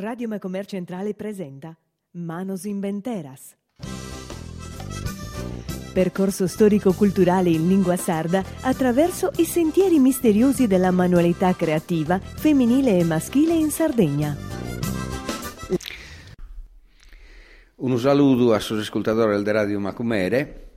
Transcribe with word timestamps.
Radio 0.00 0.28
Macomer 0.28 0.64
Centrale 0.64 1.12
presenta 1.12 1.76
Manos 2.12 2.62
Inventeras. 2.66 3.56
Percorso 5.92 6.46
storico-culturale 6.46 7.48
in 7.48 7.66
lingua 7.66 7.96
sarda 7.96 8.44
attraverso 8.60 9.32
i 9.38 9.44
sentieri 9.44 9.98
misteriosi 9.98 10.68
della 10.68 10.92
manualità 10.92 11.52
creativa 11.56 12.20
femminile 12.20 12.96
e 12.96 13.02
maschile 13.02 13.54
in 13.54 13.70
Sardegna. 13.70 14.36
Un 17.74 17.98
saluto 17.98 18.54
a 18.54 18.60
suoi 18.60 18.78
ascoltatori 18.78 19.42
del 19.42 19.52
Radio 19.52 19.80
Macumere 19.80 20.76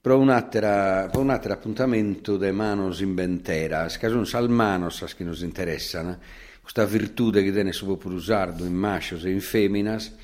per 0.00 0.14
un 0.14 0.30
altro, 0.30 1.20
un 1.20 1.30
altro 1.30 1.52
appuntamento 1.52 2.36
de 2.36 2.50
Manos 2.50 2.98
Inventeras, 3.02 3.98
che 3.98 4.08
sono 4.08 4.24
salmanos 4.24 5.14
che 5.14 5.22
nos 5.22 5.42
interessano 5.42 6.46
questa 6.70 6.84
virtù 6.84 7.30
che 7.30 7.50
tiene 7.50 7.70
può 7.70 7.96
usare 8.10 8.52
in 8.58 8.74
machos 8.74 9.24
e 9.24 9.30
in 9.30 9.40
feminas, 9.40 10.14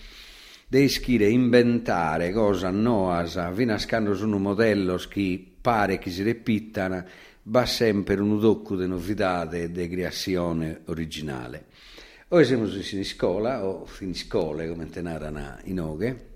de 0.68 0.80
ischire 0.80 1.26
inventare 1.28 2.32
cosa 2.32 2.68
noasa, 2.68 3.50
vinascando 3.50 4.14
su 4.14 4.28
un 4.28 4.42
modello 4.42 4.96
che 5.08 5.42
pare 5.58 5.98
che 5.98 6.10
si 6.10 6.22
repitano, 6.22 7.02
va 7.44 7.64
sempre 7.64 8.20
un 8.20 8.38
tocco 8.38 8.76
di 8.76 8.86
novità 8.86 9.48
e 9.48 9.70
di 9.70 9.88
creazione 9.88 10.82
originale. 10.86 11.64
Oggi 12.28 12.44
siamo 12.44 12.66
in 12.66 13.04
scuola, 13.06 13.64
o 13.64 13.88
in 14.00 14.14
scuole, 14.14 14.68
come 14.68 14.90
tenarana 14.90 15.60
in 15.64 15.80
oghe, 15.80 16.26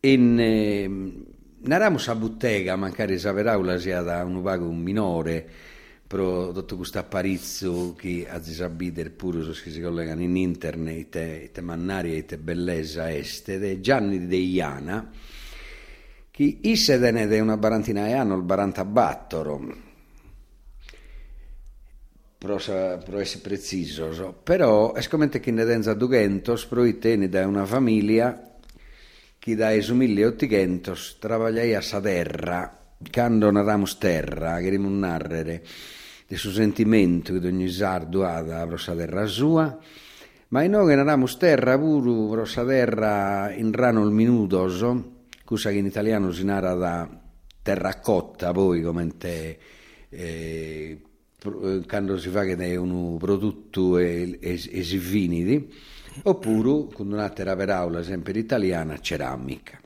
in... 0.00 0.40
Eh, 0.40 0.90
naramo 1.60 1.98
a 2.04 2.14
bottega, 2.16 2.74
magari 2.74 3.18
saperaula 3.20 3.78
sia 3.78 4.02
da 4.02 4.24
un 4.24 4.42
vago 4.42 4.70
minore, 4.72 5.48
però 6.06 6.52
tutto 6.52 6.76
questo 6.76 6.98
apparizzo 6.98 7.94
che 7.96 8.26
a 8.28 8.38
disabiter 8.38 9.10
pure 9.12 9.40
che 9.40 9.70
si 9.70 9.80
collegano 9.80 10.20
in 10.20 10.36
internet 10.36 11.16
e 11.16 11.50
te 11.52 11.60
mannari 11.60 12.16
e 12.16 12.24
te 12.24 12.36
bellezza 12.36 13.10
est 13.10 13.48
ed 13.48 13.64
è 13.64 13.80
Gianni 13.80 14.26
De 14.26 14.36
Iana 14.36 15.10
che 16.30 16.58
isse 16.62 16.98
tenete 16.98 17.40
una 17.40 17.56
barantina 17.56 18.06
e 18.06 18.12
anno 18.12 18.36
il 18.36 18.42
barantabattoro. 18.42 19.92
Per 22.38 22.52
essere 23.18 23.40
preciso 23.40 24.38
però 24.42 24.92
è 24.92 25.00
scommente 25.00 25.40
che 25.40 25.50
ne 25.50 25.64
denza 25.64 25.94
dugentos 25.94 26.66
proiteni 26.66 27.30
da 27.30 27.46
una 27.46 27.64
famiglia 27.64 28.56
che 29.38 29.54
da 29.54 29.72
esu 29.72 29.94
1800 29.94 30.94
travagliai 31.18 31.74
a 31.74 31.80
sa 31.80 32.00
terra 32.00 32.83
quando 33.10 33.50
nadamus 33.50 33.98
terra 33.98 34.58
che 34.58 34.68
rimun 34.68 34.98
narrere 34.98 35.62
de 36.26 36.36
su 36.36 36.50
sentimento 36.50 37.38
che 37.38 37.46
ogni 37.46 37.68
sardo 37.68 38.24
ha 38.24 38.40
da 38.42 38.68
sa 38.76 38.94
terra 38.94 39.26
sua 39.26 39.78
ma 40.48 40.66
noi 40.66 40.94
nadamus 40.94 41.36
terra 41.36 41.78
puru 41.78 42.30
pro 42.30 42.44
sa 42.44 42.64
terra 42.64 43.52
in 43.52 43.72
rano 43.72 44.04
il 44.04 44.12
minutoso 44.12 45.22
cosa 45.44 45.70
che 45.70 45.76
in 45.76 45.86
italiano 45.86 46.30
si 46.32 46.44
narra 46.44 46.74
da 46.74 47.20
terracotta 47.62 48.52
poi 48.52 48.82
come 48.82 49.16
te 49.16 49.58
eh, 50.08 51.00
quando 51.86 52.18
si 52.18 52.28
fa 52.30 52.44
che 52.44 52.56
è 52.56 52.76
un 52.76 53.18
prodotto 53.18 53.98
esivinidi 53.98 55.70
oppure, 56.22 56.94
con 56.94 57.12
un'altra 57.12 57.56
parola 57.56 58.02
sempre 58.02 58.38
italiana, 58.38 58.98
ceramica. 58.98 59.80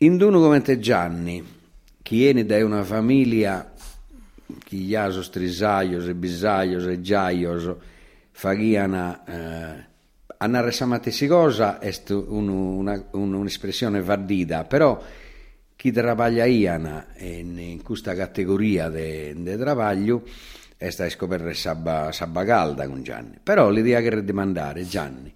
In 0.00 0.22
uno 0.22 0.38
come 0.38 0.78
Gianni, 0.78 1.44
che 2.02 2.14
viene 2.14 2.46
da 2.46 2.64
una 2.64 2.84
famiglia 2.84 3.72
che 4.64 4.76
gli 4.76 4.94
aso 4.94 5.24
strisaios 5.24 6.06
e 6.06 6.14
bisaios 6.14 6.86
e 6.86 7.00
giaios 7.00 7.74
faghiana 8.30 9.24
eh, 9.24 9.86
a 10.36 10.46
narresamatesi 10.46 11.26
cosa 11.26 11.80
è 11.80 11.92
un, 12.10 12.48
una, 12.48 13.08
un'espressione 13.10 14.00
vardida, 14.00 14.62
però 14.62 15.02
chi 15.74 15.90
travagliaiana 15.90 17.06
in, 17.16 17.58
in 17.58 17.82
questa 17.82 18.14
categoria 18.14 18.88
di 18.88 19.56
travaglio 19.56 20.22
e 20.76 20.92
stai 20.92 21.10
scoprendo 21.10 21.52
sabba, 21.54 22.12
sabba 22.12 22.44
calda 22.44 22.86
con 22.86 23.02
Gianni. 23.02 23.40
Però 23.42 23.68
l'idea 23.68 24.00
che 24.00 24.22
di 24.22 24.32
mandare, 24.32 24.86
Gianni, 24.86 25.32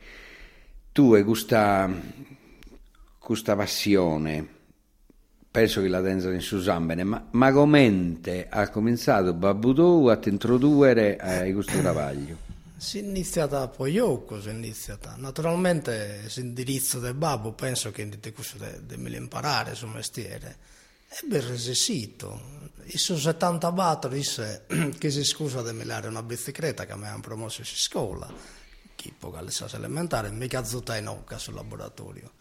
tu 0.93 1.15
hai 1.15 1.25
questa, 1.25 1.91
questa 3.23 3.55
passione, 3.55 4.45
penso 5.49 5.81
che 5.81 5.87
la 5.87 6.03
tenza 6.03 6.29
in 6.33 6.41
Susambene, 6.41 7.05
ma, 7.05 7.53
commente 7.53 8.49
ha 8.51 8.69
cominciato 8.69 9.33
Babudou 9.33 10.09
a 10.09 10.19
introdurre 10.25 11.17
a 11.17 11.51
questo 11.53 11.79
travaglio? 11.79 12.37
Si 12.77 12.99
è 12.99 13.03
iniziata 13.03 13.69
poi 13.69 13.93
io, 13.93 14.27
si 14.41 14.49
è 14.49 14.53
iniziata. 14.53 15.15
Naturalmente 15.17 16.29
l'indirizzo 16.35 16.99
del 16.99 17.15
babbo 17.15 17.53
penso 17.53 17.93
che 17.93 18.09
di 18.09 18.33
questo 18.33 18.57
devi 18.59 19.15
imparare 19.15 19.77
sul 19.77 19.91
mestiere. 19.91 20.57
È 21.07 21.21
ben 21.25 21.47
resistito, 21.47 22.41
i 22.87 22.99
su 22.99 23.17
70 23.17 23.71
batter 23.71 24.11
disse 24.11 24.65
che 24.99 25.11
si 25.11 25.23
scusa 25.23 25.63
di 25.63 25.73
melare 25.73 26.09
una 26.09 26.25
bicicletta 26.25 26.87
che 26.87 26.97
mi 26.97 27.07
hanno 27.07 27.21
promosso 27.21 27.61
in 27.61 27.67
scuola, 27.69 28.29
che 28.97 29.13
poi 29.17 29.37
alle 29.37 29.53
sas 29.53 29.75
elementari, 29.75 30.33
mica 30.33 30.65
zutta 30.65 30.97
in 30.97 31.07
oca 31.07 31.39
sul 31.39 31.55
laboratorio. 31.55 32.33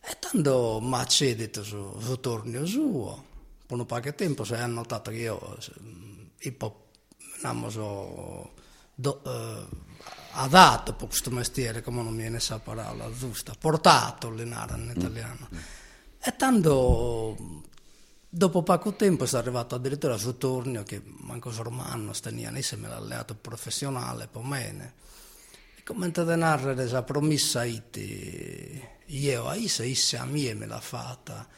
E 0.00 0.16
tanto 0.18 0.80
mi 0.82 0.94
ha 0.94 1.04
cedito 1.04 1.62
su, 1.62 1.98
su 2.00 2.20
tornio 2.20 2.64
suo, 2.66 3.24
per 3.66 3.78
un 3.78 3.86
po' 3.86 4.00
di 4.00 4.14
tempo 4.14 4.44
si 4.44 4.54
è 4.54 4.66
notato 4.66 5.10
che 5.10 5.16
io, 5.16 5.58
ipo, 6.38 6.88
so, 7.68 8.52
do, 8.94 9.22
eh, 9.24 9.66
adatto 10.32 10.94
per 10.94 11.08
questo 11.08 11.30
mestiere, 11.30 11.82
come 11.82 12.02
non 12.02 12.12
mi 12.12 12.20
viene 12.20 12.36
questa 12.36 12.58
parola 12.58 13.10
giusta, 13.12 13.54
portato 13.58 14.30
l'inara 14.30 14.76
in 14.76 14.92
italiano. 14.94 15.48
Mm. 15.52 15.58
E 16.22 16.36
tanto 16.36 17.62
Dopo 18.32 18.62
poco 18.62 18.94
tempo 18.94 19.24
è 19.24 19.28
arrivato 19.32 19.74
addirittura 19.74 20.16
su 20.16 20.38
Tornio, 20.38 20.84
che 20.84 21.02
manco 21.04 21.50
Sormanno 21.50 22.12
stenia 22.12 22.54
insieme 22.54 22.86
l'alleato 22.86 23.34
professionale, 23.34 24.28
poi 24.28 24.44
me. 24.44 24.92
E 25.90 25.92
come 25.92 26.12
te 26.12 26.22
narrare 26.22 26.86
la 26.86 27.02
promessa 27.02 27.64
iti, 27.64 28.80
io 29.06 29.48
a 29.48 29.56
Issa, 29.56 29.82
Issa 29.82 30.20
a 30.20 30.24
mia 30.24 30.54
me 30.54 30.66
l'ha 30.66 30.78
fatta. 30.78 31.48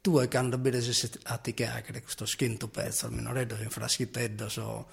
Tu 0.00 0.16
hai 0.16 0.26
quando 0.26 0.56
bere 0.56 0.78
a 1.24 1.36
ti 1.36 1.52
chiacchiere 1.52 2.00
questo 2.00 2.24
schinto 2.24 2.68
pezzo, 2.68 3.04
al 3.04 3.12
minoredo 3.12 3.54
in 3.60 3.68
fraschiteddo, 3.68 4.48
so, 4.48 4.86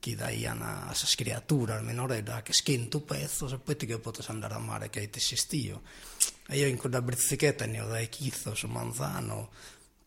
chi 0.00 0.16
dai 0.16 0.44
una 0.46 0.90
screatura 0.92 1.76
al 1.76 1.84
minoredo, 1.84 2.36
che 2.42 2.52
schinto 2.52 3.02
pezzo, 3.02 3.46
se 3.46 3.58
poi 3.58 3.76
ti 3.76 3.86
che 3.86 4.00
potrei 4.00 4.26
andare 4.30 4.54
a 4.54 4.58
mare 4.58 4.90
che 4.90 5.08
ti 5.08 5.20
sistio. 5.20 5.82
E 6.48 6.58
io 6.58 6.66
in 6.66 6.78
quella 6.78 7.00
brizzichetta 7.00 7.66
ne 7.66 7.82
ho 7.82 7.86
dai 7.86 8.08
chizzo 8.08 8.56
su 8.56 8.66
Manzano, 8.66 9.50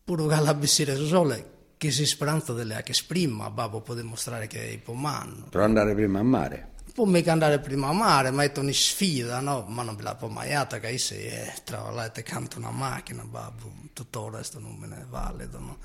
puro 0.04 0.26
galabissire 0.26 0.94
su 0.96 1.06
sole 1.06 1.54
che 1.78 1.90
si 1.90 2.04
speranza 2.04 2.52
delle 2.52 2.82
che 2.82 2.92
esprima 2.92 3.50
babbo 3.50 3.80
può 3.80 3.94
dimostrare 3.94 4.46
che 4.46 4.62
è 4.62 4.70
ipomanno 4.70 5.48
però 5.50 5.64
andare 5.64 5.94
prima 5.94 6.20
a 6.20 6.22
mare 6.22 6.75
può 6.96 7.04
mica 7.04 7.30
andare 7.30 7.60
prima 7.60 7.88
a 7.88 7.92
mare 7.92 8.30
ma 8.30 8.42
è 8.42 8.50
una 8.56 8.72
sfida 8.72 9.40
no 9.40 9.66
ma 9.68 9.82
non 9.82 9.96
me 9.96 10.02
la 10.02 10.14
può 10.14 10.28
maiata 10.28 10.80
che 10.80 10.96
se 10.96 11.28
è 11.28 11.54
travagliate 11.62 12.22
canta 12.22 12.56
una 12.56 12.70
macchina 12.70 13.22
babbo 13.22 13.70
tutto 13.92 14.28
il 14.28 14.32
resto 14.32 14.58
non 14.58 14.76
me 14.76 14.86
ne 14.86 15.04
valido 15.06 15.58
no 15.58 15.76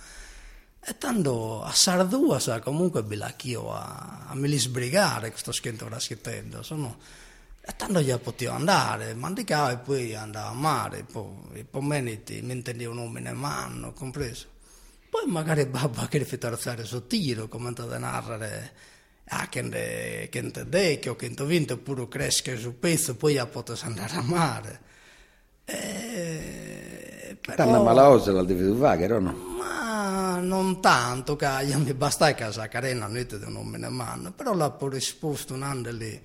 e 0.80 0.98
tanto 0.98 1.64
a 1.64 1.74
Sardua 1.74 2.40
sa 2.40 2.62
comunque 2.62 3.04
bilacchio 3.04 3.74
a, 3.74 4.28
a 4.30 4.36
me 4.36 4.58
sbrigare 4.58 5.32
questo 5.32 5.52
schento 5.52 5.90
raschettello 5.90 6.64
sono 6.64 6.98
e 7.64 7.74
tanto 7.76 8.04
già 8.04 8.18
potevo 8.18 8.54
andare, 8.54 9.14
mandicava 9.14 9.72
e 9.72 9.78
poi 9.78 10.16
andava 10.16 10.48
a 10.50 10.54
mare, 10.54 11.04
poi, 11.04 11.64
poi 11.70 11.82
meniti, 11.84 12.42
mi 12.42 12.54
intendevo 12.54 12.92
un 12.92 12.98
uomo 12.98 13.20
in 13.20 13.32
mano, 13.36 13.94
compreso. 13.94 14.48
Poi 15.08 15.28
magari 15.28 15.68
babba 15.68 16.08
che 16.08 16.18
riflettere 16.18 16.86
su 16.86 17.06
tiro, 17.06 17.48
come 17.48 17.72
da 17.72 18.00
narrare, 18.00 18.74
ah, 19.31 19.47
che 19.47 19.62
ne 19.62 20.30
intende, 20.31 21.00
che 21.00 21.09
ho 21.09 21.46
vinto, 21.46 21.78
pure 21.78 22.08
cresce 22.08 22.58
su 22.58 22.78
pezzo, 22.78 23.16
poi 23.16 23.38
a 23.38 23.46
poter 23.46 23.79
andare 23.84 24.16
a 24.16 24.22
mare. 24.22 24.79
E, 25.66 27.38
però... 27.40 27.56
Tanto 27.56 27.84
malaosa 27.84 28.32
la 28.32 28.44
devi 28.44 28.78
fare, 28.78 29.08
no? 29.08 29.34
Ma 29.58 30.40
non 30.40 30.82
tanto, 30.82 31.35
che 31.35 31.47
mi 31.78 31.94
basta 31.94 32.34
che 32.34 32.50
la 32.53 32.67
carena 32.67 33.08
non 33.08 33.26
di 33.26 33.44
un 33.46 33.56
uomo 33.56 33.76
in 33.76 33.88
mano, 33.90 34.32
però 34.32 34.53
l'ha 34.53 34.70
pure 34.70 34.96
risposto 34.96 35.53
un 35.53 35.64
anno 35.64 35.91
lì 35.91 36.22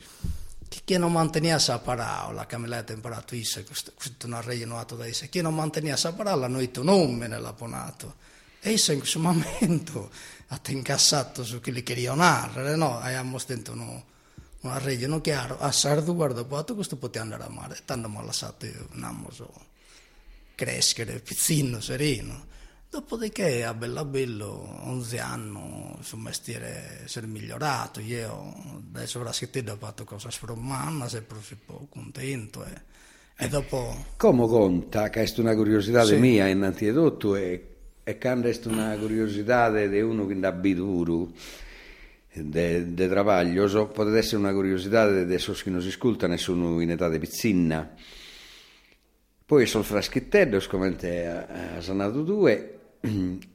chi 0.85 0.99
non 0.99 1.13
manteneva 1.13 1.59
sa 1.59 1.79
parola, 1.79 2.47
che 2.47 2.57
me 2.59 2.69
l'ha 2.69 2.85
imparato 2.89 3.35
isso, 3.35 3.63
questo, 3.65 3.93
non 4.27 4.43
noto 4.67 4.95
da 4.95 5.07
isso, 5.07 5.27
chi 5.29 5.41
non 5.41 5.55
manteneva 5.55 5.97
sa 5.97 6.13
parola, 6.13 6.47
noi 6.47 6.71
tu 6.71 6.83
non 6.83 7.15
me 7.15 7.27
ne 7.29 7.39
l'ha 7.39 7.53
ponato. 7.53 8.15
E 8.61 8.73
isso 8.73 8.93
in 8.93 8.99
questo 8.99 9.19
momento 9.19 10.11
ha 10.49 10.61
incassato 10.69 11.45
su 11.45 11.61
chi 11.61 11.73
li 11.73 11.83
queria 11.83 12.15
narrare, 12.15 12.77
no? 12.77 12.99
Abbiamo 12.99 13.39
stento 13.39 13.75
no, 13.75 14.05
un 14.61 14.71
arreglio 14.71 15.21
chiaro, 15.21 15.59
a 15.59 15.73
sardo 15.73 16.15
guarda, 16.15 16.45
poi 16.45 16.65
questo 16.75 16.97
poteva 16.97 17.25
andare 17.25 17.45
a 17.45 17.49
mare, 17.49 17.79
tanto 17.85 18.09
mi 18.09 18.19
ha 18.19 18.23
lasciato 18.23 18.67
non 18.93 19.27
so, 19.31 19.53
crescere, 20.55 21.21
pizzino, 21.21 21.81
sereno. 21.81 22.55
Dopodiché 22.89 23.65
a 23.65 23.75
Bellabello, 23.75 24.81
11 24.85 25.19
anni, 25.19 25.97
sul 26.01 26.21
mestiere 26.21 27.03
si 27.07 27.19
è 27.19 27.23
migliorato. 27.23 28.01
Io 28.01 28.55
adesso 28.95 29.23
la 29.23 29.33
schittita 29.33 29.73
ho 29.73 29.77
fatto 29.77 30.05
cose 30.05 30.31
sfrommane, 30.31 31.09
sempre 31.09 31.37
un 31.37 31.57
po' 31.67 31.87
contento. 31.91 32.65
E, 32.65 32.83
e 33.37 33.49
dopo... 33.49 34.05
Come 34.17 34.47
conta, 34.47 35.11
che 35.11 35.25
è 35.25 35.35
una 35.39 35.55
curiosità 35.55 36.05
sì. 36.05 36.15
mia 36.15 36.47
innanzitutto, 36.47 37.35
e, 37.35 37.76
e 38.09 38.19
quando 38.19 38.47
è 38.47 38.57
una 38.67 38.97
curiosità 38.97 39.69
di 39.69 40.01
uno 40.01 40.29
che 40.29 40.39
da 40.39 40.53
biduro, 40.53 41.33
de, 42.33 42.95
de 42.95 43.09
travaglio, 43.09 43.67
so, 43.67 43.89
potrebbe 43.89 44.19
essere 44.19 44.37
una 44.37 44.53
curiosità 44.53 45.11
di 45.11 45.25
quelli 45.25 45.55
che 45.61 45.71
non 45.71 45.83
si 45.83 45.89
ascoltano 45.89 46.35
e 46.35 46.37
sono 46.37 46.81
in 46.81 46.93
età 46.93 47.09
di 47.09 47.19
pizzina. 47.19 47.97
Poi 49.45 49.67
sul 49.67 49.83
fraschettello, 49.83 50.61
scommente 50.61 51.27
a, 51.27 51.79
a 51.79 51.81
Sanato 51.81 52.23
2, 52.23 52.79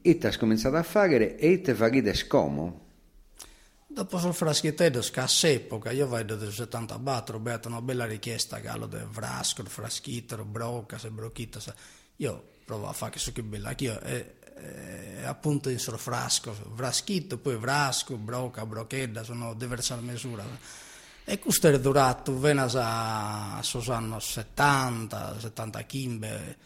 e 0.01 0.18
ti 0.18 0.25
hai 0.25 0.38
cominciato 0.38 0.75
a 0.75 0.83
fare 0.83 1.38
e 1.38 1.62
ti 1.62 1.74
fai 1.74 2.01
da 2.01 2.13
scomo. 2.13 2.88
Dopo 3.88 4.18
sul 4.18 4.33
fraschettello, 4.33 5.01
scarsa 5.01 5.48
epoca, 5.48 5.92
io 5.92 6.09
vedo 6.09 6.36
del 6.36 6.51
74, 6.51 7.38
ho 7.38 7.68
una 7.68 7.81
bella 7.81 8.03
richiesta 8.03 8.59
gallo 8.59 8.88
del 8.88 9.07
frasco, 9.09 9.62
il 9.62 9.69
fraschito, 9.69 10.44
brocca, 10.44 10.98
se 10.98 11.09
brocchita, 11.09 11.62
io 12.18 12.50
provo 12.65 12.88
a 12.88 12.94
fare 12.94 13.13
che 13.13 13.19
so 13.19 13.31
che 13.31 13.44
bella, 13.44 13.69
anch'io, 13.69 14.00
e, 14.01 14.39
e, 14.61 15.23
appunto 15.25 15.69
in 15.69 15.79
sul 15.79 15.97
frasco, 15.97 16.53
fraschito, 16.75 17.37
poi 17.37 17.57
frasco, 17.59 18.15
brocca, 18.17 18.65
brocchetta, 18.65 19.23
sono 19.23 19.53
diverse 19.53 19.95
misure. 19.95 20.43
E 21.23 21.39
questo 21.39 21.67
è 21.67 21.79
durato, 21.79 22.37
venne 22.37 22.61
a, 22.61 23.57
a 23.57 23.63
anni 23.87 24.19
70, 24.19 25.39
75, 25.39 26.57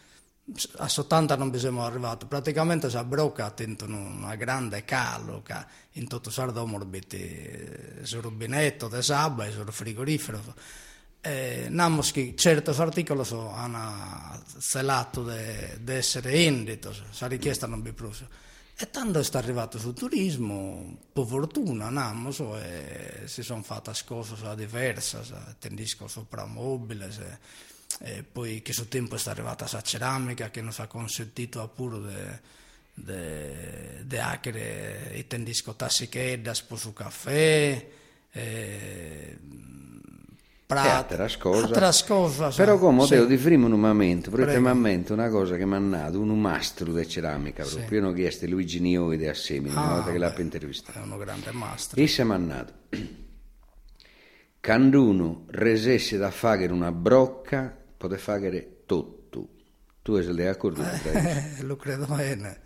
a 0.77 0.87
70 0.87 1.35
non 1.35 1.57
siamo 1.57 1.83
arrivati, 1.83 2.25
praticamente 2.25 2.89
si 2.89 2.97
è 2.97 3.03
broccato 3.03 3.63
in 3.63 3.75
una 3.79 4.35
grande 4.35 4.85
caloca, 4.85 5.67
in 5.93 6.07
tutto 6.07 6.29
sardo 6.29 6.65
morbiti, 6.65 7.99
sul 8.03 8.21
rubinetto 8.21 8.87
di 8.87 9.01
sabbia 9.01 9.45
e 9.45 9.51
sul 9.51 9.71
frigorifero. 9.71 10.41
Eh, 11.27 11.69
namos 11.69 12.11
che 12.11 12.35
certi 12.35 12.69
articoli 12.69 13.27
hanno 13.31 14.43
selato 14.59 15.23
di 15.23 15.91
essere 15.91 16.43
indito, 16.43 16.93
la 17.17 17.25
richiesta 17.25 17.65
non 17.65 17.81
vi 17.81 17.93
più. 17.93 18.11
E 18.77 18.91
tanto 18.91 19.17
è 19.17 19.25
arrivato 19.31 19.79
sul 19.79 19.95
turismo, 19.95 20.99
per 21.11 21.25
fortuna, 21.25 21.89
namos, 21.89 22.41
e 22.41 23.23
si 23.25 23.41
sono 23.41 23.63
fatte 23.63 23.91
cose 24.05 24.35
diverse, 24.55 25.19
tendisco 25.57 26.07
sopra 26.07 26.45
mobile, 26.45 27.09
e 28.01 28.21
poi 28.21 28.61
che 28.61 28.73
sul 28.73 28.87
tempo 28.87 29.15
è 29.15 29.21
arrivata 29.25 29.67
la 29.71 29.81
ceramica 29.81 30.51
che 30.51 30.63
ci 30.71 30.81
ha 30.81 30.85
consentito 30.85 31.59
appunto 31.59 32.03
di 32.93 34.17
anche 34.17 35.11
i 35.15 35.25
tendisco 35.25 35.73
tassicheddas 35.73 36.61
per 36.61 36.77
su 36.77 36.93
caffè 36.93 37.87
e, 38.29 39.37
Prat, 40.65 40.85
e 40.85 40.89
altre 40.89 41.37
cose. 41.37 42.55
Però 42.55 42.79
come 42.79 43.05
sì. 43.05 43.27
di 43.27 43.37
primo 43.37 43.67
un 43.67 43.79
momento, 43.79 44.31
perché 44.31 44.59
mi 44.59 44.73
mente 44.73 45.13
una 45.13 45.29
cosa 45.29 45.55
che 45.57 45.65
mi 45.65 45.75
ha 45.75 45.79
dato, 45.79 46.19
un 46.19 46.41
mastro 46.41 46.91
di 46.91 47.07
ceramica, 47.07 47.63
sì. 47.63 47.75
proprio. 47.75 48.01
io 48.01 48.09
ho 48.09 48.13
chiesto 48.13 48.47
Luigi 48.47 48.79
Nioide 48.79 49.29
assieme, 49.29 49.69
ah, 49.69 49.73
una 49.73 49.93
volta 49.93 50.11
che 50.11 50.17
l'ha 50.17 50.33
intervistato. 50.35 50.97
È 50.97 51.01
un 51.03 51.17
grande 51.17 51.51
mastro. 51.51 52.01
E 52.01 52.07
si 52.07 52.21
è 52.21 52.23
mandato. 52.23 52.73
Quando 54.59 55.03
uno 55.03 55.43
resesse 55.49 56.17
da 56.17 56.31
fare 56.31 56.65
una 56.65 56.91
brocca, 56.91 57.75
poteva 57.95 58.19
fare 58.19 58.77
tutto. 58.87 59.49
Tu 60.01 60.21
sei 60.21 60.33
d'accordo 60.33 60.81
te? 61.03 61.61
lo 61.61 61.75
credo 61.75 62.07
bene, 62.07 62.59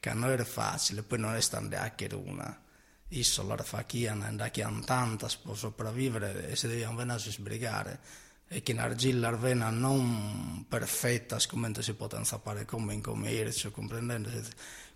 che 0.00 0.14
non 0.14 0.30
era 0.30 0.44
facile, 0.44 1.02
poi 1.02 1.18
non 1.18 1.34
è 1.34 1.40
stando 1.42 1.76
anche 1.76 2.08
una 2.14 2.63
isola 3.08 3.56
fa 3.56 3.84
chi 3.84 4.06
andare 4.06 4.50
tanta 4.84 5.28
per 5.42 5.56
sopravvivere 5.56 6.50
e 6.50 6.56
si 6.56 6.66
devono 6.66 6.96
venire 6.96 7.16
a 7.16 7.18
sbrigare 7.18 8.00
e 8.48 8.62
che 8.62 8.72
in 8.72 8.80
argilla 8.80 9.28
arvena 9.28 9.70
non 9.70 10.66
perfetta 10.68 11.38
come 11.48 11.72
si 11.80 11.94
può 11.94 12.08
sapere 12.22 12.64
come 12.64 12.94
incomercio 12.94 13.70
comprendendo 13.70 14.30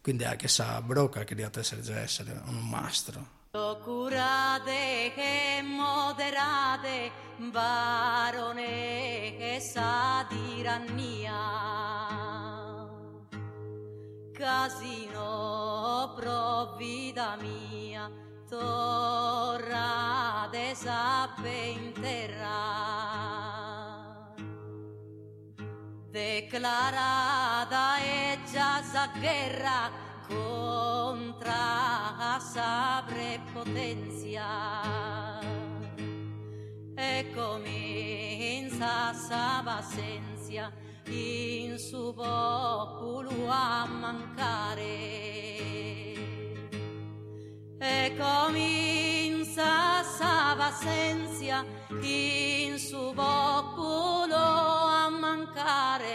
quindi 0.01 0.25
anche 0.25 0.49
sa 0.49 0.81
brocca 0.83 1.25
che 1.25 1.35
deve 1.35 1.61
essere 2.01 2.43
un 2.47 2.69
mastro 2.69 3.37
Curate 3.51 5.13
che 5.15 5.63
moderate, 5.63 7.11
barone 7.51 8.67
che 9.39 9.59
sa 9.61 10.27
tirannia. 10.29 11.33
Casino 14.33 15.48
provvida 16.19 17.37
mia, 17.41 18.11
torra 18.49 20.49
de 20.51 20.75
sappe 20.75 21.77
in 21.77 21.93
terra. 22.01 22.59
Declarata 26.11 27.99
e 28.01 28.39
già 28.51 28.83
sa 28.83 29.09
guerra, 29.21 29.91
contra 30.27 32.39
sa 32.41 33.05
prepotenza 33.07 34.47
e 36.97 37.31
comincia 37.35 39.13
sa 39.13 39.61
vasenza 39.65 40.73
in 41.07 41.79
su 41.79 42.13
popolo 42.15 43.49
a 43.49 43.87
mancare 43.87 46.08
e 47.79 48.15
comincia 48.17 50.03
sa 50.03 50.55
vasenza 50.57 51.65
in 52.03 52.77
su 52.79 53.13
popolo 53.15 54.35
a 54.35 55.09
mancare. 55.09 56.07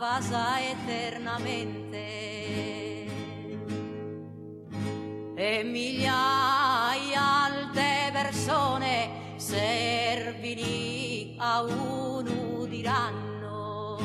schiava 0.03 0.19
sa 0.21 0.59
eternamente. 0.59 2.03
E 5.35 5.63
migliaia 5.63 7.49
di 7.71 8.11
persone 8.11 9.09
servili 9.37 11.35
a 11.39 11.61
uno 11.61 12.65
diranno. 12.65 13.97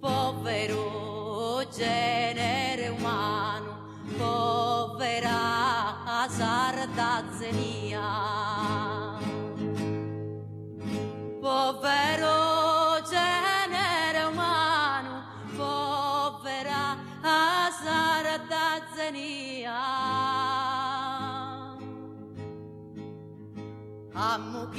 Povero 0.00 1.64
genere 1.70 2.17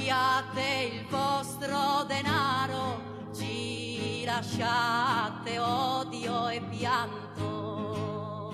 ammucchiate 0.00 0.90
il 0.94 1.04
vostro 1.08 2.04
denaro, 2.06 3.28
ci 3.34 4.24
lasciate 4.24 5.58
odio 5.58 6.48
e 6.48 6.62
pianto. 6.62 8.52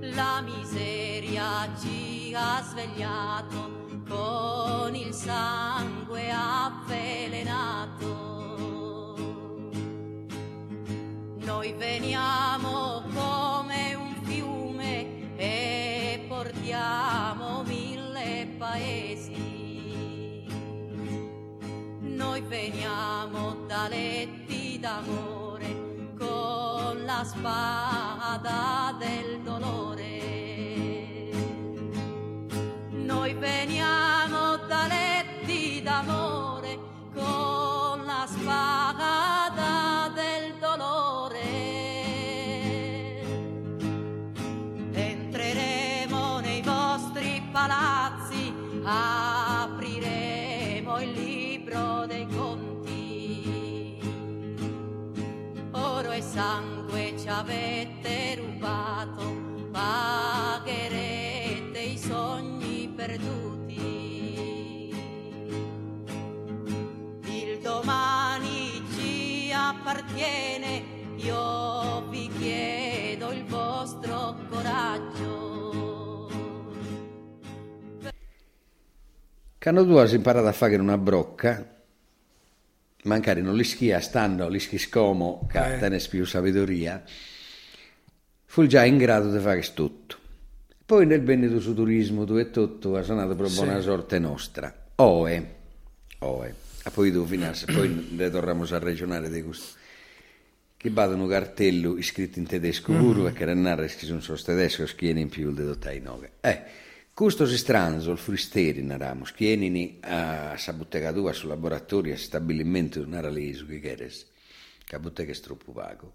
La 0.00 0.40
miseria 0.40 1.68
ci 1.80 2.34
ha 2.34 2.60
svegliato 2.62 3.78
con 4.08 4.94
il 4.94 5.14
sangue 5.14 6.30
avvelenato. 6.32 8.08
Noi 11.38 11.72
veniamo 11.74 13.02
come 13.14 13.94
un 13.94 14.14
fiume 14.22 15.36
e 15.36 16.24
portiamo 16.28 17.62
mille 17.62 18.48
paesi. 18.58 19.09
veniamo 22.50 23.64
da 23.68 23.86
letti 23.86 24.76
d'amore 24.80 26.12
con 26.18 27.04
la 27.04 27.22
spada 27.22 28.92
del 28.98 29.40
dolore. 29.42 30.18
Noi 32.90 33.34
veniamo 33.34 34.56
da 34.66 34.88
letti 34.88 35.80
d'amore 35.80 36.76
con 37.14 38.04
la 38.04 38.26
spada 38.26 40.10
del 40.12 40.58
dolore. 40.58 41.38
Entreremo 44.92 46.40
nei 46.40 46.62
vostri 46.62 47.40
palazzi, 47.52 48.52
apriremo 48.82 50.00
il 51.00 51.10
libro 51.12 51.29
sangue 56.30 57.18
ci 57.18 57.28
avete 57.28 58.36
rubato, 58.36 59.68
pagherete 59.72 61.80
i 61.80 61.98
sogni 61.98 62.88
perduti. 62.94 64.94
Il 67.24 67.58
domani 67.60 68.80
ci 68.94 69.50
appartiene, 69.52 70.84
io 71.16 72.08
vi 72.10 72.30
chiedo 72.38 73.32
il 73.32 73.44
vostro 73.46 74.36
coraggio. 74.48 76.28
Quando 79.58 79.84
tu 79.84 79.96
hai 79.96 80.14
imparato 80.14 80.46
a 80.46 80.52
fare 80.52 80.76
una 80.76 80.96
brocca, 80.96 81.79
magari 83.04 83.42
non 83.42 83.56
li 83.56 83.64
schia 83.64 84.00
stando, 84.00 84.48
li 84.48 84.58
schiscomo, 84.58 85.46
che 85.50 85.76
Eh. 85.76 86.00
più 86.08 86.24
sabidoria, 86.24 87.02
fu 88.44 88.66
già 88.66 88.84
in 88.84 88.98
grado 88.98 89.30
di 89.30 89.38
fare 89.38 89.62
tutto. 89.72 90.16
Poi 90.84 91.06
nel 91.06 91.20
bene 91.20 91.48
del 91.48 91.60
suo 91.60 91.72
turismo, 91.72 92.24
tu 92.24 92.34
e 92.34 92.50
tutto, 92.50 92.96
ha 92.96 93.02
suonato 93.02 93.36
per 93.36 93.52
buona 93.52 93.80
sorte 93.80 94.18
nostra. 94.18 94.74
Oe, 94.96 95.54
oe, 96.18 96.54
e 96.84 96.90
poi 96.90 97.10
tu 97.12 97.24
finassi, 97.24 97.66
poi 97.66 98.08
ne 98.10 98.30
torniamo 98.30 98.64
a 98.64 98.78
ragionare 98.78 99.30
di 99.30 99.42
questo. 99.42 99.78
Che 100.76 100.90
vado 100.90 101.14
un 101.14 101.28
cartello 101.28 102.00
scritto 102.00 102.38
in 102.38 102.46
tedesco 102.46 102.92
pure, 102.94 103.24
perché 103.24 103.42
era 103.42 103.52
narra 103.54 103.84
che 103.84 104.06
sono 104.06 104.20
solo 104.20 104.40
tedesco, 104.42 104.86
schieni 104.86 105.20
in 105.20 105.28
più 105.28 105.52
di 105.52 105.62
dottai 105.62 106.00
nove. 106.00 106.32
Eh, 106.40 106.62
questo 107.20 107.46
si 107.46 107.58
stranzo, 107.58 108.12
il 108.12 108.16
fristeri, 108.16 108.82
naramo, 108.82 109.26
schienini 109.26 109.98
a 110.00 110.56
sa 110.56 110.72
bottega 110.72 111.12
tua, 111.12 111.34
sul 111.34 111.50
laboratorio, 111.50 112.14
a 112.14 112.16
stabilimento, 112.16 113.06
nara 113.06 113.28
leso, 113.28 113.66
che 113.66 113.78
eres, 113.82 114.26
che 114.82 114.96
è 114.96 115.40
troppo 115.40 115.70
vago. 115.72 116.14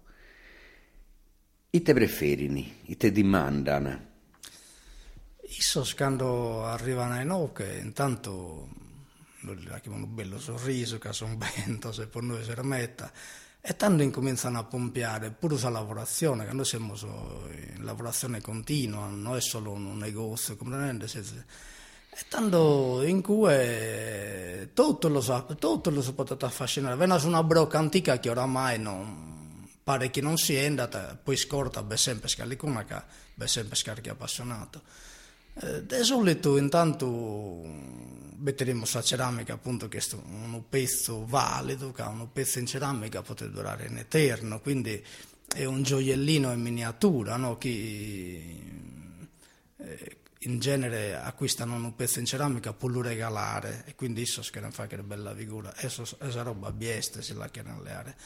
I 1.70 1.80
te 1.80 1.94
preferini, 1.94 2.78
i 2.86 2.96
te 2.96 3.12
dimandano. 3.12 4.14
Isso 5.42 5.88
quando 5.96 6.64
arrivano 6.64 7.14
ai 7.14 7.24
no, 7.24 7.52
che 7.52 7.78
intanto 7.80 8.68
gli 9.42 9.70
chiamano 9.80 10.06
un 10.06 10.14
bello 10.16 10.40
sorriso, 10.40 10.98
che 10.98 11.12
sono 11.12 11.36
bento, 11.36 11.92
se 11.92 12.08
per 12.08 12.22
noi 12.22 12.42
si 12.42 12.52
rimetta, 12.52 13.12
e 13.68 13.74
tanto 13.74 14.04
incominciano 14.04 14.60
a 14.60 14.62
pompiare 14.62 15.32
pure 15.32 15.58
la 15.60 15.70
lavorazione, 15.70 16.46
che 16.46 16.52
noi 16.52 16.64
siamo 16.64 16.94
in 16.94 17.84
lavorazione 17.84 18.40
continua, 18.40 19.08
non 19.08 19.34
è 19.34 19.40
solo 19.40 19.72
un 19.72 19.98
negozio, 19.98 20.56
se- 21.04 21.44
E 22.18 22.24
tanto 22.28 23.02
in 23.02 23.20
cui 23.22 24.72
tutto 24.72 25.08
lo 25.08 25.20
sa, 25.20 25.42
tutto 25.42 25.90
lo 25.90 26.00
si 26.00 26.12
potete 26.12 26.44
affascinare. 26.44 26.94
Vena 26.94 27.18
su 27.18 27.26
una 27.26 27.42
brocca 27.42 27.78
antica 27.78 28.20
che 28.20 28.30
oramai 28.30 28.78
non, 28.78 29.68
pare 29.82 30.10
che 30.10 30.20
non 30.20 30.36
sia 30.36 30.64
andata, 30.64 31.18
poi 31.20 31.36
scorta, 31.36 31.82
beh 31.82 31.96
sempre 31.96 32.28
scalicuna, 32.28 32.86
beh 33.34 33.48
sempre 33.48 33.74
scarichi 33.74 34.10
appassionato. 34.10 34.82
Eh, 35.58 35.86
di 35.86 36.04
solito 36.04 36.58
intanto 36.58 37.62
metteremo 38.36 38.84
la 38.92 39.02
ceramica 39.02 39.54
appunto 39.54 39.88
che 39.88 39.98
è 39.98 40.04
un 40.24 40.62
pezzo 40.68 41.24
valido, 41.24 41.92
che 41.92 42.02
un 42.02 42.30
pezzo 42.30 42.58
in 42.58 42.66
ceramica 42.66 43.22
potrebbe 43.22 43.54
durare 43.54 43.86
in 43.86 43.96
eterno, 43.96 44.60
quindi 44.60 45.02
è 45.54 45.64
un 45.64 45.82
gioiellino 45.82 46.52
in 46.52 46.60
miniatura, 46.60 47.36
no? 47.36 47.56
Chi 47.56 48.62
eh, 49.78 50.16
in 50.40 50.58
genere 50.58 51.16
acquistano 51.16 51.74
un 51.74 51.96
pezzo 51.96 52.18
in 52.18 52.26
ceramica 52.26 52.74
può 52.74 52.88
lo 52.88 53.00
regalare 53.00 53.84
e 53.86 53.94
quindi 53.94 54.20
isso 54.20 54.42
che 54.50 54.60
fa 54.70 54.86
che 54.86 54.98
bella 54.98 55.34
figura, 55.34 55.74
e 55.74 55.86
esa 55.86 56.42
roba 56.42 56.70
bieste 56.70 57.22
se 57.22 57.32
la 57.32 57.48
chiedono 57.48 57.80
le 57.80 57.90
aree. 57.90 58.16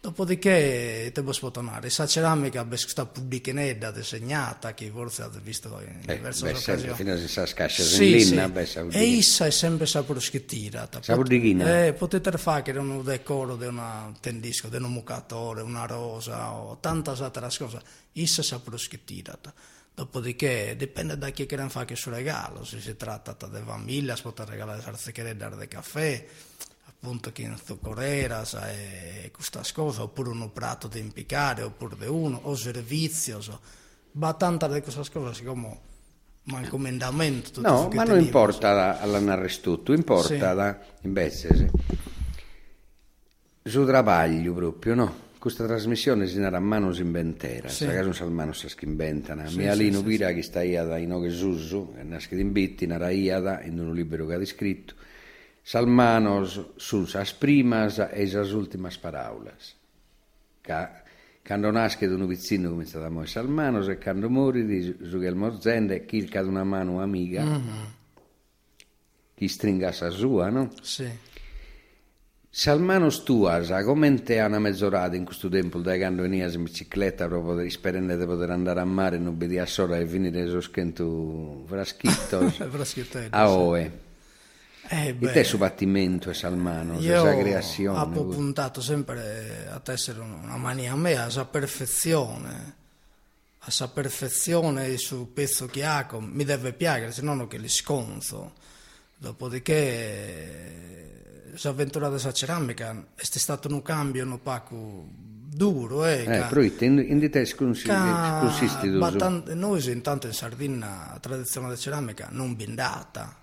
Dopodiché 0.00 1.10
te 1.12 1.22
posso 1.24 1.50
tornare, 1.50 1.90
sa 1.90 2.06
ceramica 2.06 2.64
questa 2.64 3.04
pubblichinedda 3.04 3.90
disegnata 3.90 4.72
che 4.72 4.88
forse 4.94 5.22
avete 5.22 5.40
visto 5.42 5.80
in 5.80 6.02
Eh, 6.06 6.14
diverse 6.16 6.44
beh, 6.44 6.50
occasioni. 6.56 6.94
fino 6.94 7.12
a 7.12 7.26
sa 7.26 7.44
scascia 7.44 7.82
Sì, 7.82 8.20
sì. 8.20 8.34
beh, 8.36 8.64
sa 8.64 8.80
e 8.82 8.86
dire. 8.86 9.04
issa 9.04 9.46
è 9.46 9.50
sempre 9.50 9.86
saputo 9.86 10.20
scrittata. 10.20 11.02
Sapudighina? 11.02 11.86
Eh, 11.86 11.92
potete 11.94 12.30
fare 12.38 12.62
che 12.62 12.70
un 12.70 13.02
decoro 13.02 13.56
di 13.56 13.66
una 13.66 14.12
tendisco, 14.20 14.68
di 14.68 14.76
un 14.76 14.84
mucatore, 14.92 15.62
una 15.62 15.84
rosa 15.84 16.52
o 16.52 16.78
tante 16.78 17.10
altre 17.10 17.48
cose. 17.58 17.80
Issa 18.12 18.40
è 18.40 18.44
saputo 18.44 18.76
scrittata. 18.76 19.52
Dopodiché 19.92 20.76
dipende 20.78 21.18
da 21.18 21.30
chi 21.30 21.44
che 21.44 21.56
fa 21.68 21.84
che 21.84 21.96
suo 21.96 22.12
regalo, 22.12 22.64
se 22.64 22.80
si 22.80 22.96
tratta 22.96 23.34
di 23.48 23.60
famiglia, 23.66 24.14
si 24.14 24.22
può 24.22 24.32
regalare 24.46 24.80
sarzichere 24.80 25.34
di 25.36 25.66
caffè, 25.66 26.24
appunto 27.00 27.30
che 27.30 27.42
in 27.42 27.56
zuccoreras 27.62 28.54
e 28.54 29.30
questa 29.32 29.62
cosa, 29.72 30.02
oppure 30.02 30.30
un 30.30 30.50
prato 30.52 30.88
da 30.88 30.98
impiccare, 30.98 31.62
oppure 31.62 31.94
di 31.96 32.06
uno, 32.06 32.40
o 32.42 32.54
servizio, 32.56 33.40
so. 33.40 33.60
ma 34.12 34.32
tante 34.34 34.68
di 34.68 34.80
queste 34.80 35.02
cose 35.12 35.44
come 35.44 35.78
un 36.44 36.66
comandamento. 36.68 37.50
tutto 37.50 37.68
No, 37.68 37.88
ma 37.92 38.02
non 38.04 38.18
importa 38.18 38.72
la- 38.72 38.98
alla 38.98 39.20
narrestutto, 39.20 39.92
importa 39.92 40.26
Sì. 40.28 40.38
da, 40.38 40.78
invece 41.02 41.56
sì. 41.56 41.70
su 43.62 43.84
trabaglio 43.84 44.52
proprio, 44.54 44.94
no? 44.94 45.26
Questa 45.38 45.66
trasmissione 45.66 46.26
si 46.26 46.38
narra 46.40 46.56
a 46.56 46.60
mano 46.60 46.92
si 46.92 47.02
inventera, 47.02 47.68
Sì. 47.68 47.84
sì. 47.84 47.90
caso 47.90 48.12
sa 48.12 48.24
mano 48.24 48.52
si 48.52 48.66
inventano. 48.80 49.48
Sì, 49.48 49.58
Mia 49.58 49.74
sì, 49.74 49.84
lino 49.84 49.98
sì, 49.98 50.04
pira 50.04 50.32
che 50.32 50.42
sta 50.42 50.62
iada 50.62 50.96
in 50.98 51.12
oche 51.12 51.30
susu, 51.30 51.94
nasce 52.02 52.34
in 52.34 52.50
bitti, 52.50 52.86
nara 52.86 53.10
iada, 53.10 53.62
in 53.62 53.78
un 53.78 53.94
libro 53.94 54.26
che 54.26 54.34
ha 54.34 54.44
scritto, 54.44 54.94
salmanos 55.68 56.62
sus 56.78 57.14
as 57.14 57.34
primas 57.34 57.98
e 57.98 58.24
as 58.24 58.52
ultimas 58.52 58.96
paraulas. 58.96 59.76
Ca, 60.62 61.04
quando 61.44 61.70
nasce 61.70 62.08
da 62.08 62.14
un 62.14 62.26
pizzino 62.26 62.70
come 62.70 62.86
stata 62.86 63.10
mo 63.10 63.26
salmanos 63.26 63.88
e 63.88 63.98
quando 63.98 64.30
mori 64.30 64.64
di 64.64 64.96
su 65.02 65.18
che 65.18 65.26
il 65.26 65.34
morzende, 65.34 66.06
chi 66.06 66.24
cade 66.24 66.48
una 66.48 66.64
mano 66.64 67.02
amica, 67.02 67.42
Mhm, 67.44 67.86
chi 69.34 69.46
stringa 69.46 69.92
sa 69.92 70.08
sua, 70.08 70.48
no? 70.48 70.70
Sì. 70.80 71.06
Salmanos 72.48 73.22
tuas, 73.22 73.68
come 73.84 74.22
te 74.22 74.40
una 74.40 74.58
mezz'orata 74.58 75.16
in 75.16 75.26
questo 75.26 75.50
tempo 75.50 75.80
da 75.80 75.98
quando 75.98 76.22
venias 76.22 76.54
in 76.54 76.64
bicicletta 76.64 77.28
proprio 77.28 77.68
sperando 77.68 78.16
di 78.16 78.24
poter 78.24 78.50
andare 78.50 78.80
a 78.80 78.86
mare 78.86 79.16
e 79.16 79.18
non 79.18 79.36
vedi 79.36 79.58
a 79.58 79.66
sola 79.66 79.98
e 79.98 80.06
finire 80.06 80.48
so 80.48 80.62
schento 80.62 81.64
fraschitto 81.66 82.50
a 83.30 83.50
oe. 83.50 84.06
Eh, 84.90 85.08
E 85.08 85.14
beh, 85.14 85.32
te 85.32 85.44
su 85.44 85.58
battimento 85.58 86.30
e 86.30 86.34
Salmanos, 86.34 87.02
io 87.02 87.14
esa 87.16 87.36
creazione. 87.36 87.98
ho 87.98 88.24
puntato 88.26 88.80
sempre 88.80 89.68
a 89.70 89.80
essere 89.92 90.20
una 90.20 90.56
mania 90.56 90.94
mia, 90.96 91.24
a 91.24 91.30
sa 91.30 91.44
perfezione, 91.44 92.74
a 93.58 93.70
sa 93.70 93.88
perfezione 93.88 94.96
sul 94.96 95.26
pezzo 95.26 95.66
che 95.66 95.84
ha, 95.84 96.06
mi 96.20 96.44
deve 96.44 96.72
piacere, 96.72 97.12
se 97.12 97.20
no 97.22 97.46
che 97.46 97.58
li 97.58 97.68
sconzo. 97.68 98.52
Dopodiché, 99.18 101.52
l'avventura 101.60 102.08
della 102.08 102.32
ceramica 102.32 103.04
è 103.14 103.24
stato 103.24 103.68
un 103.68 103.82
cambio 103.82 104.24
un 104.24 104.40
poco 104.42 105.06
duro, 105.10 106.06
eh, 106.06 106.24
Eh, 106.26 106.44
però 106.48 106.60
in, 106.62 107.04
in 107.06 107.18
di 107.18 107.28
te 107.30 107.44
tu 107.44 107.66
ma 108.98 109.10
noi 109.54 109.90
intanto 109.90 110.26
in 110.28 110.32
Sardegna 110.32 111.08
la 111.12 111.18
tradizione 111.20 111.66
della 111.66 111.78
ceramica 111.78 112.28
non 112.30 112.54
bindata 112.54 113.34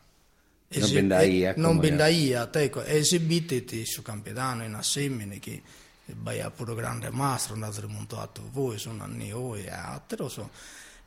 Non 1.58 1.78
bindaia 1.80 2.50
ecco, 2.52 2.84
esibititi 2.84 3.86
su 3.86 4.02
Campedano 4.02 4.64
in 4.64 4.74
Assemini 4.74 5.40
che 5.40 5.62
vai 6.06 6.42
a 6.42 6.52
pure 6.52 6.76
grande 6.76 7.10
mastro 7.10 7.54
andate 7.54 7.82
rimontato 7.82 8.50
voi 8.52 8.78
sono 8.78 9.04
anni 9.04 9.32
oi 9.32 9.64
e 9.64 9.70
altro 9.70 10.30
so. 10.30 10.50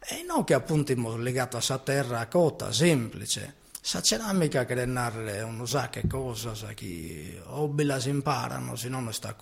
e 0.01 0.25
non 0.27 0.45
che 0.45 0.55
appunto 0.55 0.93
abbiamo 0.93 1.17
legato 1.17 1.57
a 1.57 1.61
sa 1.61 1.79
terra 1.79 2.27
cota 2.27 2.73
semplice 2.73 3.55
sa 3.81 4.03
ceramica 4.03 4.65
che 4.65 4.87
narre 4.87 5.41
non 5.41 5.67
sa 5.69 5.89
che 5.89 6.07
cosa 6.09 6.55
sa 6.55 6.73
chi 6.73 7.39
o 7.45 7.73
la 7.77 8.01
si 8.01 8.09
imparano 8.09 8.75
se 8.75 8.89
no 8.89 9.01
non 9.01 9.13
sta 9.13 9.37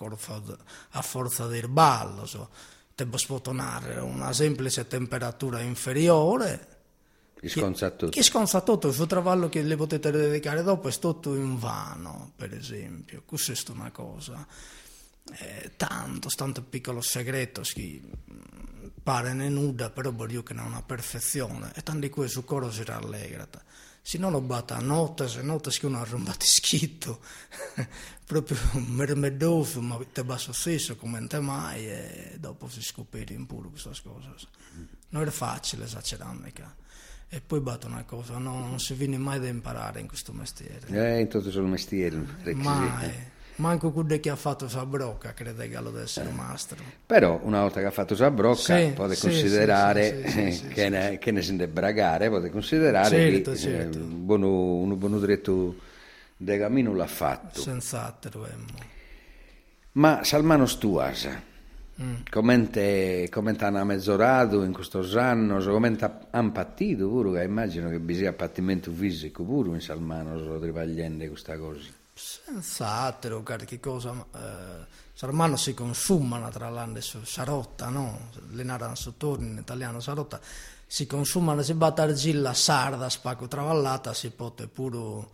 a 0.91 1.01
forza 1.01 1.47
del 1.47 1.67
ballo 1.67 2.25
so. 2.25 2.49
te 2.93 3.05
può 3.05 3.41
tornare 3.41 3.99
una 3.99 4.31
semplice 4.33 4.87
temperatura 4.87 5.59
inferiore 5.61 6.75
Ti 7.39 7.49
sconza 7.49 7.91
tutto. 7.91 8.09
chi 8.09 8.23
sconza 8.23 8.61
tutto 8.61 8.87
il 8.87 8.93
suo 8.93 9.05
traballo 9.05 9.47
che 9.47 9.61
le 9.61 9.75
potete 9.75 10.09
dedicare 10.11 10.63
dopo 10.63 10.87
è 10.87 10.93
tutto 10.97 11.35
in 11.35 11.57
vano 11.57 12.31
per 12.35 12.53
esempio. 12.53 13.23
Questa 13.25 13.53
è 13.53 13.75
una 13.75 13.91
cosa. 13.91 14.45
Eh, 15.39 15.71
tanto 15.75 16.29
tanto 16.29 16.63
piccolo 16.63 17.01
segreto 17.01 17.61
che 17.61 18.01
pare 19.03 19.33
ne 19.33 19.49
nuda 19.49 19.89
però 19.89 20.11
voglio 20.11 20.41
che 20.41 20.53
non 20.53 20.65
ha 20.65 20.69
una 20.69 20.81
perfezione. 20.81 21.71
E 21.75 21.83
tanto 21.83 22.01
di 22.01 22.09
cui 22.09 22.27
su 22.27 22.43
coro 22.43 22.71
si 22.71 22.83
rallegrata 22.83 23.63
se 24.07 24.17
non 24.17 24.31
lo 24.31 24.39
batta 24.39 24.77
a 24.77 24.79
notte 24.79 25.27
se 25.27 25.41
notte 25.41 25.69
che 25.69 25.85
uno 25.85 25.99
ha 25.99 26.05
rubato 26.05 26.45
scritto 26.45 27.19
proprio 28.25 28.57
mermedoso 28.75 29.81
ma 29.81 29.99
te 30.13 30.23
basso 30.23 30.53
stesso 30.53 30.95
come 30.95 31.27
te 31.27 31.41
mai 31.41 31.89
e 31.89 32.37
dopo 32.39 32.69
si 32.69 32.81
scopre 32.81 33.25
in 33.27 33.45
puro 33.45 33.69
questa 33.69 33.91
cosa 34.01 34.33
non 35.09 35.27
è 35.27 35.29
facile 35.29 35.89
la 35.91 36.01
ceramica 36.01 36.73
e 37.29 37.41
poi 37.41 37.59
batto 37.59 37.87
una 37.87 38.03
cosa 38.05 38.37
no, 38.37 38.59
non 38.59 38.79
si 38.79 38.93
viene 38.93 39.17
mai 39.17 39.39
da 39.39 39.47
imparare 39.47 39.99
in 39.99 40.07
questo 40.07 40.31
mestiere 40.33 40.87
Eh, 40.87 41.19
in 41.19 41.27
tutto 41.27 41.51
sul 41.51 41.63
mestiere. 41.63 42.17
requisiti. 42.43 42.63
mai 42.63 43.35
Manco 43.57 43.91
quello 43.91 44.19
che 44.19 44.29
ha 44.29 44.35
fatto 44.35 44.67
Sabrocca, 44.69 45.33
credo 45.33 45.63
che 45.63 45.79
lo 45.79 45.97
essere 45.99 46.29
mastro. 46.29 46.77
Però 47.07 47.39
una 47.43 47.61
volta 47.61 47.79
che 47.79 47.87
ha 47.87 47.91
fatto 47.91 48.15
Sabrocca 48.15 48.75
Sì, 48.77 48.91
potete 48.93 49.15
sì, 49.15 49.21
considerare 49.21 50.29
sì, 50.29 50.67
eh, 50.67 50.67
che, 50.73 50.89
ne, 50.89 51.17
che 51.17 51.31
ne 51.31 51.41
si 51.41 51.55
deve 51.55 51.71
bragare, 51.71 52.29
potete 52.29 52.51
considerare 52.51 53.09
Certo, 53.09 53.51
che 53.51 53.57
certo. 53.57 53.97
eh, 53.97 54.01
un 54.01 54.25
buono, 54.25 54.75
un 54.75 54.97
buono 54.99 55.19
diretto 55.19 55.75
de 56.37 56.57
cammino 56.59 56.93
l'ha 56.93 57.07
fatto. 57.07 57.61
Senz'altro, 57.61 58.45
emmo. 58.45 58.95
Ma 59.93 60.23
Salmano 60.23 60.65
Stuasa. 60.65 61.41
Commente, 62.29 63.27
commente 63.31 63.65
hanno 63.65 63.83
mezzorato 63.83 64.63
in 64.63 64.73
questo 64.73 64.99
anno, 65.19 65.63
commente 65.63 66.09
hanno 66.29 66.51
partito 66.51 67.07
pure, 67.09 67.39
che 67.39 67.45
immagino 67.45 67.89
che 67.89 67.99
bisogna 67.99 68.33
pattimento 68.33 68.91
fisico 68.91 69.43
pure 69.43 69.69
in 69.69 69.81
Salmano, 69.81 70.37
solo 70.37 70.59
trivagliando 70.59 71.25
questa 71.27 71.57
cosa. 71.57 71.89
Senz'altro, 72.13 73.43
qualche 73.43 73.79
cosa. 73.79 74.25
Eh, 74.35 75.05
Sarmano 75.17 75.55
si 75.55 75.73
consumano 75.73 76.47
tra 76.49 76.69
l'anno 76.69 76.99
sarotta, 77.01 77.89
no? 77.89 78.29
L'enara 78.51 78.93
sottorno 78.93 79.47
in 79.47 79.57
italiano 79.57 79.99
sarotta. 79.99 80.39
Si 80.85 81.07
consumano, 81.07 81.63
si 81.63 81.73
batte 81.73 82.01
argilla 82.01 82.53
sarda, 82.53 83.09
spacco 83.09 83.47
travallata, 83.47 84.13
si 84.13 84.29
può 84.29 84.51
pure 84.51 85.27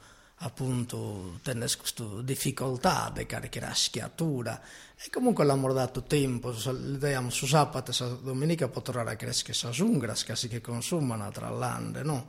appunto 0.44 1.40
questa 1.42 2.04
difficoltà 2.22 3.12
di 3.14 3.26
caricare 3.26 3.68
la 3.68 3.74
schiatura. 3.74 4.62
E 4.96 5.10
comunque 5.10 5.44
l'abbiamo 5.44 5.74
dato 5.74 6.04
tempo, 6.04 6.54
l'idea 6.72 7.22
su 7.30 7.46
sabato 7.46 7.92
e 7.92 8.18
domenica 8.22 8.68
potrà 8.68 9.04
crescere 9.16 9.54
sa 9.54 9.72
zungras, 9.72 10.24
che 10.24 10.36
si 10.36 10.48
che 10.48 10.62
consumano 10.62 11.30
tra 11.32 11.50
l'anno, 11.50 12.02
no? 12.04 12.26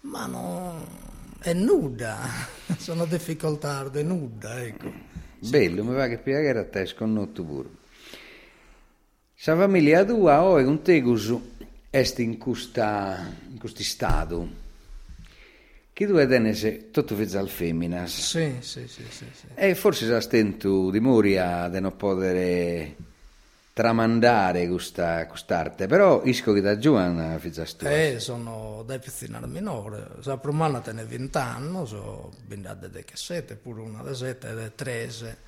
Ma 0.00 0.26
no, 0.26 0.86
è 1.40 1.52
nuda, 1.52 2.18
sono 2.76 3.06
difficoltà 3.06 3.88
di 3.88 4.02
nuda, 4.02 4.62
ecco. 4.62 4.92
Bello, 5.38 5.84
mi 5.84 5.94
va 5.94 6.06
che 6.08 6.18
piacere 6.18 6.58
a 6.58 6.64
te 6.66 6.82
è 6.82 6.86
sconnotto 6.86 7.44
pure. 7.44 7.68
Sa 9.34 9.56
famiglia 9.56 10.04
tua 10.04 10.42
o 10.42 10.58
è 10.58 10.64
un 10.64 10.82
tegus 10.82 11.34
est 11.90 12.18
in 12.18 12.38
questo 12.38 13.82
stato. 13.82 14.63
Chi 15.94 16.06
due 16.06 16.26
tenese 16.26 16.90
tutto 16.90 17.14
fizza 17.14 17.38
al 17.38 17.48
femminas. 17.48 18.10
Sì, 18.10 18.56
sì, 18.58 18.88
sì, 18.88 19.04
sì, 19.08 19.26
sì. 19.32 19.46
E 19.54 19.76
forse 19.76 20.06
sa 20.06 20.20
stento 20.20 20.90
di 20.90 20.98
moria 20.98 21.68
di 21.68 21.78
non 21.78 21.94
poter 21.96 22.96
tramandare 23.72 24.66
questa 24.66 25.24
quest'arte, 25.28 25.86
però 25.86 26.24
isco 26.24 26.52
che 26.52 26.60
da 26.60 26.78
giovane 26.78 27.38
fizza 27.38 27.64
tua. 27.64 27.90
Eh, 27.90 28.18
sono 28.18 28.82
dai 28.84 28.98
pizzina 28.98 29.38
minore, 29.46 30.08
sa 30.18 30.36
promana 30.36 30.80
te 30.80 30.92
ne 30.92 31.04
20 31.04 31.38
anni, 31.38 31.86
so 31.86 32.32
bindate 32.44 32.90
de 32.90 33.04
che 33.04 33.16
sette, 33.16 33.54
pure 33.54 33.82
una 33.82 34.02
de 34.02 34.14
sette 34.16 34.50
e 34.50 34.54
de 34.54 34.74
trese. 34.74 35.38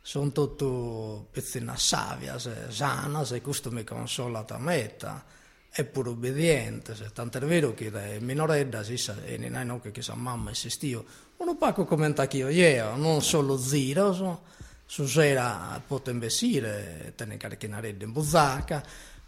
Sono 0.00 0.30
tutto 0.30 1.26
pizzina 1.32 1.76
savia, 1.76 2.38
se 2.38 2.66
sana, 2.68 3.24
se 3.24 3.40
questo 3.40 3.72
mi 3.72 3.82
consola 3.82 4.44
a 4.48 4.58
meta. 4.58 5.24
È 5.70 5.84
pure 5.84 6.10
obbediente, 6.10 6.94
se 6.94 7.10
tanto 7.12 7.38
è 7.38 7.40
vero 7.42 7.74
che 7.74 7.90
da 7.90 8.00
minoredda 8.20 8.82
si 8.82 8.96
sa, 8.96 9.14
e 9.24 9.36
non 9.36 9.80
hai 9.82 9.90
che 9.92 10.02
sa 10.02 10.14
mamma 10.14 10.50
e 10.50 10.54
se 10.54 10.70
stio. 10.70 11.04
Uno 11.36 11.56
pacco 11.56 11.84
commenta 11.84 12.26
che 12.26 12.38
io, 12.38 12.48
io, 12.48 12.96
non 12.96 13.22
solo 13.22 13.56
zero, 13.56 14.12
so, 14.12 14.42
su 14.84 15.06
sera 15.06 15.80
potrei 15.86 16.14
investire, 16.14 17.12
te 17.14 17.24
ne 17.26 17.36
caricherei 17.36 17.96
in 18.00 18.12
buzzacca, 18.12 18.82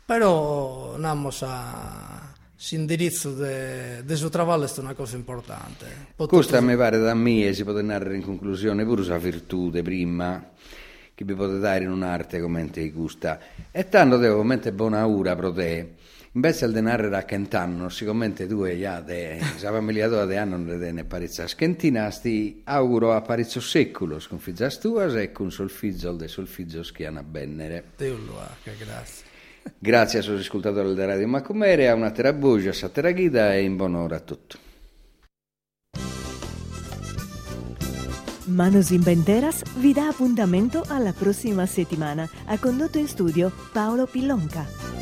però 0.05 0.95
andiamo 0.95 1.31
a 1.43 2.39
l'indirizzo 2.69 3.33
del 3.33 4.17
suo 4.17 4.29
traballo 4.29 4.67
è 4.67 4.71
una 4.79 4.95
cosa 4.95 5.17
importante. 5.17 6.09
Pot- 6.15 6.29
Questa 6.29 6.61
mi 6.61 6.77
pare 6.77 6.99
da 6.99 7.15
me 7.15 7.53
si 7.55 7.65
può 7.65 7.81
narrare 7.81 8.17
in 8.17 8.23
conclusione 8.23 8.85
pure 8.85 9.03
la 9.05 9.19
virtù 9.19 9.71
prima 9.71 10.51
che 11.15 11.25
vi 11.25 11.35
potete 11.35 11.59
dare 11.59 11.85
in 11.85 11.91
un'arte 11.91 12.41
come 12.41 12.69
te 12.71 12.91
gusta. 12.91 13.39
E 13.71 13.89
tanto 13.89 14.19
devo 14.19 14.37
commente 14.37 14.73
buona 14.73 15.07
ora 15.07 15.35
pro 15.35 15.53
te. 15.53 15.95
Invece 16.33 16.65
al 16.65 16.71
denaro 16.71 17.09
da 17.09 17.25
Kentanno, 17.25 17.89
siccome 17.89 18.33
tu 18.33 18.63
e 18.63 18.77
io, 18.77 19.05
la 19.05 19.73
famiglia 19.73 20.07
tua 20.07 20.27
di 20.27 20.37
anno 20.37 20.57
non 20.57 20.79
ne 20.79 21.05
parizza 21.05 21.49
schentina, 21.49 22.09
sti 22.09 22.63
auguro 22.67 23.15
a 23.15 23.21
parizzo 23.21 23.61
secolo, 23.61 24.21
sconfizza 24.21 24.69
tua 24.69 25.07
e 25.21 25.33
con 25.33 25.51
solfizzol 25.51 26.17
de 26.17 26.29
solfizzos 26.29 26.93
che 26.93 27.07
hanno 27.07 27.25
bennere. 27.25 27.83
Dio 27.97 28.17
lo 28.17 28.39
ha, 28.39 28.49
che 28.63 28.77
grazie. 28.79 29.25
Grazie 29.77 30.21
a 30.21 30.23
suo 30.23 30.37
ascoltatore 30.37 30.95
del 30.95 31.07
Radio 31.07 31.27
Macumere, 31.27 31.89
a 31.89 31.95
una 31.95 32.13
terrabugia, 32.13 32.71
a 32.81 32.89
terraghida 32.89 33.53
e 33.55 33.65
in 33.65 33.75
buona 33.75 33.99
ora 33.99 34.15
a 34.15 34.21
tutti. 34.21 34.57
Manos 38.45 38.91
Inventeras 38.91 39.63
vi 39.79 39.93
dà 39.93 40.07
appuntamento 40.07 40.85
alla 40.87 41.13
prossima 41.13 41.67
settimana. 41.67 42.29
Ha 42.47 42.59
condotto 42.61 42.99
in 42.99 43.09
studio 43.09 43.51
Paolo 43.73 44.07
Pillonca. 44.07 45.00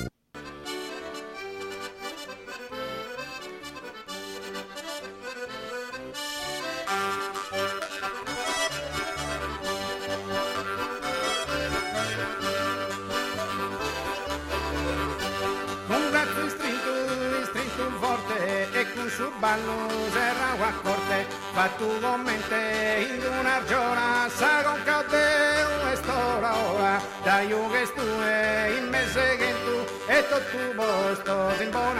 Forte 19.19 19.27
e 19.27 19.27
con 19.27 19.27
sul 19.27 19.33
ballo 19.39 19.89
serra 20.13 20.67
a 20.67 20.73
corte 20.83 21.27
fatto 21.53 21.87
commente 22.01 23.07
in 23.11 23.23
una 23.27 23.61
giornata 23.67 24.31
sa 24.31 24.63
con 24.63 24.83
cautela 24.85 25.93
e 25.93 25.97
stora 25.97 26.57
ora 26.57 27.03
da 27.25 27.41
io 27.41 27.69
che 27.71 27.87
stu 27.87 28.07
in 28.79 28.89
mese 28.89 29.37
che 29.37 29.55
tu. 29.65 29.77
E 30.11 30.25
tutto 30.29 30.59
posto 30.77 31.63
in 31.63 31.71
buon 31.71 31.99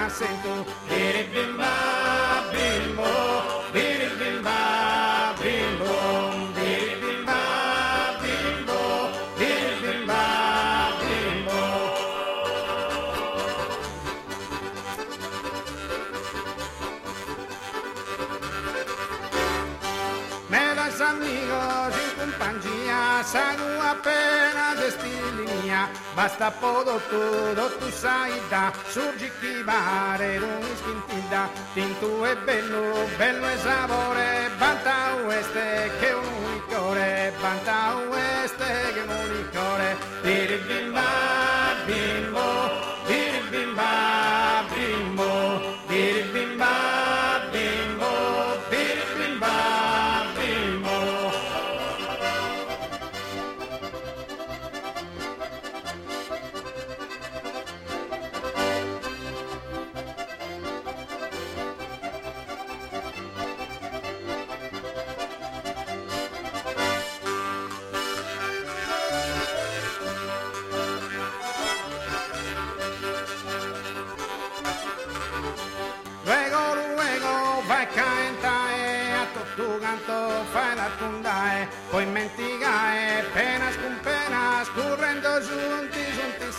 destilinea, 25.79 25.89
basta 26.15 26.51
podo 26.51 27.01
tutto, 27.09 27.77
tu 27.79 27.91
sai 27.91 28.33
da, 28.49 28.73
surgi 28.89 29.31
chi 29.41 29.63
mare, 29.65 30.39
non 30.39 30.61
istintinda, 30.73 31.49
tintu 31.75 32.23
è 32.23 32.37
bello, 32.37 33.07
bello 33.17 33.47
è 33.47 33.57
sapore, 33.59 34.51
banta 34.59 35.15
ueste 35.25 35.91
che 36.01 36.13
un 36.13 36.27
unicore, 36.45 37.33
banta 37.41 37.95
ueste 38.09 38.93
che 38.95 39.01
un 39.01 39.31
unicore, 39.31 39.97
diri 40.23 40.63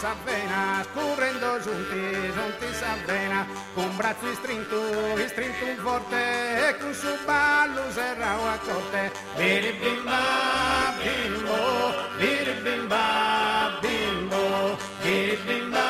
s'avvena, 0.10 0.84
correndo 0.94 1.60
giunti, 1.62 2.32
giunti 2.34 2.74
s'avvena, 2.74 3.46
con 3.76 3.96
braccio 3.96 4.34
strinto, 4.34 4.82
strinto 5.28 5.82
forte, 5.84 6.68
e 6.68 6.78
con 6.80 6.94
su 6.94 7.08
ballo 7.26 7.84
serrao 7.92 8.48
a 8.48 8.58
corte, 8.58 9.12
biri 9.36 9.72
bimba 9.74 10.94
bimbo, 11.04 11.94
biri 12.18 12.54
bimba 12.64 13.78
bimbo, 13.82 14.78
biri 15.02 15.38
bimba 15.46 15.88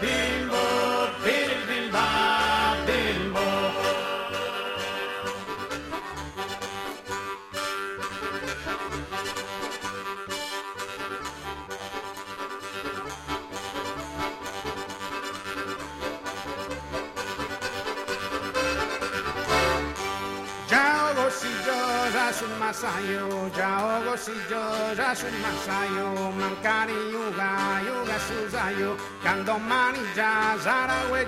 bimbo, 0.00 0.62
biri 1.22 1.56
bimba 1.68 2.06
bimbo. 2.84 3.55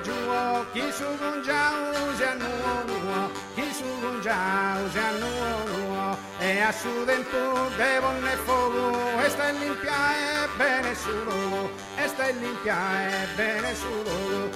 Giù, 0.00 0.12
chi 0.72 0.90
su 0.92 1.04
con 1.18 1.42
già 1.42 1.70
usa 2.08 2.34
nuovo, 2.34 3.30
chi 3.54 3.72
su 3.72 3.84
con 4.00 4.20
già 4.22 4.78
usa 4.84 5.10
nuovo, 5.18 6.16
e 6.38 6.60
a 6.60 6.72
su 6.72 7.04
dentro 7.04 7.68
devonne 7.76 8.36
fuoco, 8.44 9.20
e 9.22 9.28
sta 9.28 9.50
limpia 9.50 10.00
e 10.16 10.48
bene 10.56 10.94
su 10.94 11.12
loro, 11.24 11.70
e 11.96 12.08
sta 12.08 12.28
limpia 12.28 12.76
e 13.08 13.26
bene 13.36 13.74
su 13.74 14.02
loro, 14.02 14.50